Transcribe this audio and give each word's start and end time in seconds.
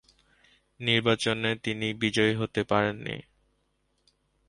নির্বাচনে 0.79 1.51
তিনি 1.63 1.87
বিজয়ী 1.93 2.33
হতে 2.35 2.61
পারেন 2.63 2.95
নি। 2.97 3.17